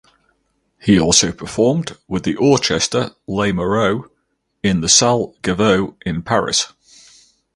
[0.81, 4.09] He also performed with the Orchester Lamoureux
[4.63, 6.73] in the Salle Gaveau in Paris.